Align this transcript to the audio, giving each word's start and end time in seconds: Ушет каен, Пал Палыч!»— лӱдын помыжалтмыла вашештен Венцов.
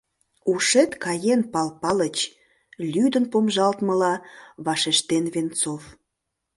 Ушет 0.51 0.91
каен, 1.03 1.41
Пал 1.53 1.69
Палыч!»— 1.81 2.17
лӱдын 2.91 3.25
помыжалтмыла 3.31 4.13
вашештен 4.65 5.25
Венцов. 5.33 5.83